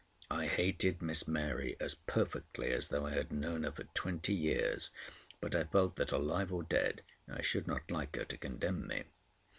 [0.31, 4.89] I hated Miss Mary as perfectly as though I had known her for twenty years,
[5.39, 9.03] but I felt that, alive or dead, I should not like her to condemn me.